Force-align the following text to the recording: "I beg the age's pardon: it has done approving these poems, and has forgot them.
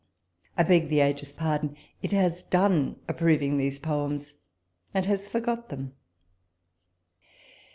"I 0.57 0.63
beg 0.63 0.87
the 0.87 0.99
age's 0.99 1.31
pardon: 1.31 1.75
it 2.01 2.11
has 2.11 2.41
done 2.41 2.95
approving 3.07 3.59
these 3.59 3.77
poems, 3.77 4.33
and 4.95 5.05
has 5.05 5.29
forgot 5.29 5.69
them. 5.69 5.93